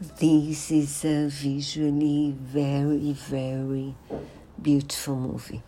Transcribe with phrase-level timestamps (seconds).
[0.00, 3.96] This is a visually very, very
[4.62, 5.60] beautiful movie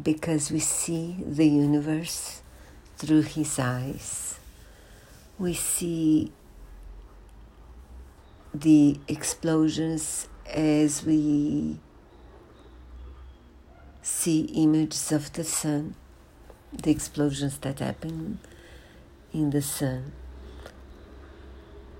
[0.00, 2.42] because we see the universe
[2.96, 4.38] through his eyes.
[5.36, 6.30] We see
[8.54, 11.80] the explosions as we
[14.00, 15.96] see images of the sun,
[16.72, 18.38] the explosions that happen
[19.32, 20.12] in the sun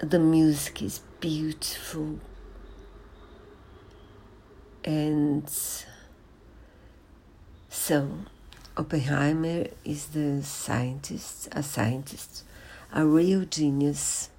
[0.02, 2.18] the music is beautiful
[4.82, 5.44] and
[7.68, 8.08] so
[8.78, 12.44] Oppenheimer is the scientist, a scientist,
[12.94, 14.30] a real genius,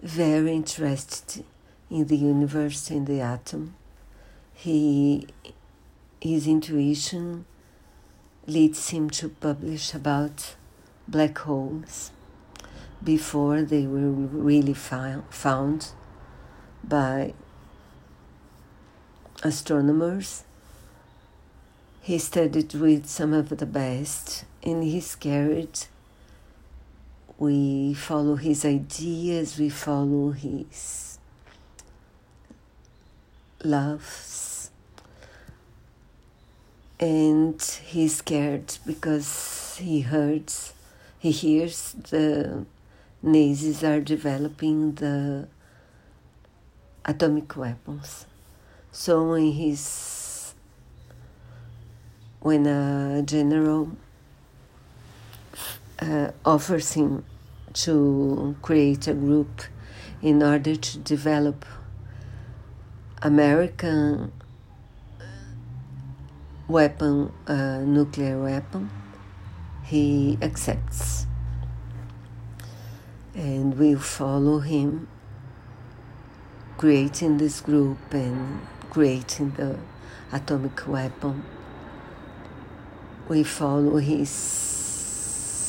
[0.00, 1.44] very interested
[1.90, 3.74] in the universe and the atom.
[4.52, 5.26] He
[6.20, 7.46] his intuition
[8.46, 10.54] leads him to publish about
[11.08, 12.12] black holes
[13.04, 15.86] before they were really found
[16.82, 17.34] by
[19.42, 20.44] astronomers.
[22.00, 25.86] He studied with some of the best and he's scared.
[27.38, 31.18] We follow his ideas, we follow his
[33.62, 34.70] loves.
[37.00, 40.72] And he's scared because he hurts,
[41.18, 42.64] he hears the
[43.24, 45.48] Nazis are developing the
[47.06, 48.26] atomic weapons.
[48.92, 50.54] So when he's
[52.40, 53.96] when a general
[56.00, 57.24] uh, offers him
[57.72, 59.62] to create a group
[60.20, 61.64] in order to develop
[63.22, 64.32] American
[66.68, 68.90] weapon, uh, nuclear weapon,
[69.82, 71.26] he accepts
[73.34, 75.08] and we follow him
[76.76, 79.78] creating this group and creating the
[80.32, 81.44] atomic weapon.
[83.28, 84.28] We follow his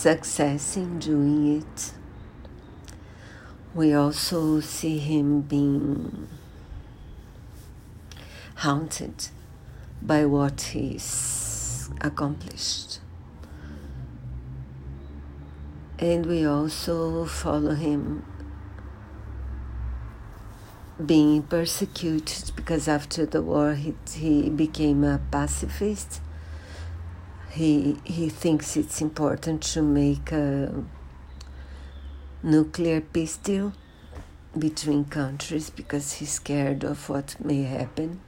[0.06, 1.94] success in doing it.
[3.74, 6.28] We also see him being
[8.56, 9.30] haunted
[10.02, 13.00] by what he's accomplished
[15.98, 18.26] and we also follow him
[21.04, 26.22] being persecuted because after the war he, he became a pacifist.
[27.52, 30.84] He he thinks it's important to make a
[32.44, 33.74] nuclear peace deal
[34.58, 38.20] between countries because he's scared of what may happen.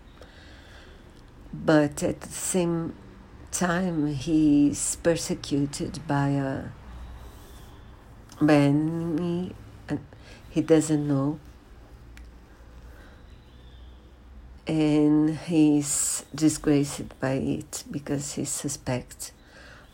[1.54, 2.96] But at the same
[3.52, 6.64] time he's persecuted by a
[8.40, 9.54] and
[10.50, 11.40] he doesn't know
[14.68, 19.32] and he's disgraced by it because he suspects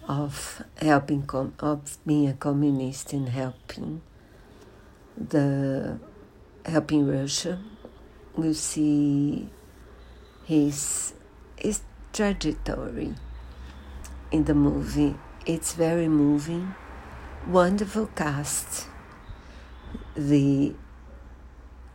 [0.08, 4.02] of helping com- of being a communist and helping
[5.16, 6.00] the
[6.66, 7.60] helping Russia.
[8.36, 9.48] We see
[10.44, 11.14] his
[11.56, 11.82] his
[12.12, 13.14] trajectory
[14.32, 15.16] in the movie.
[15.46, 16.74] It's very moving
[17.48, 18.88] wonderful cast.
[20.16, 20.74] The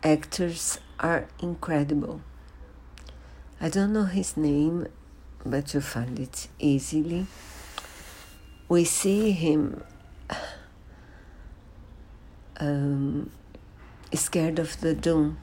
[0.03, 2.21] actors are incredible.
[3.59, 4.87] I don't know his name,
[5.45, 7.25] but you find it easily.
[8.67, 9.83] We see him
[12.57, 13.31] um,
[14.13, 15.39] scared of the doom,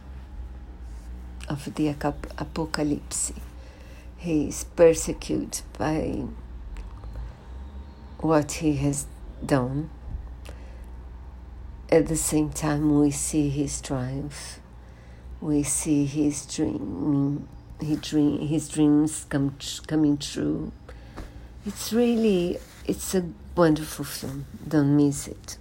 [1.49, 3.33] of the apocalypse.
[4.17, 6.25] He is persecuted by
[8.19, 9.07] what he has
[9.45, 9.91] done
[11.91, 14.61] at the same time, we see his triumph.
[15.41, 17.47] We see his dreaming,
[17.81, 20.73] his, dream, his dreams come, coming true.
[21.65, 24.47] It's really, it's a wonderful film.
[24.67, 25.59] Don't miss it.